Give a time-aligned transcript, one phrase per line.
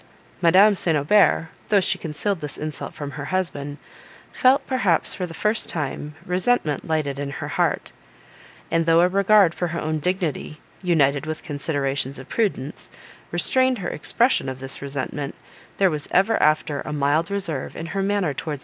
[0.41, 0.97] Madame St.
[0.97, 3.77] Aubert, though she concealed this insult from her husband,
[4.33, 7.91] felt, perhaps, for the first time, resentment lighted in her heart;
[8.71, 12.89] and, though a regard for her own dignity, united with considerations of prudence,
[13.29, 15.35] restrained her expression of this resentment,
[15.77, 18.59] there was ever after a mild reserve in her manner towards M.